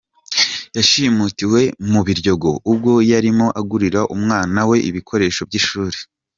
[0.77, 5.97] Yashimutiwe mu Biryogo ubwo yarimo agurira umwana we ibikoresho by’Ishuri.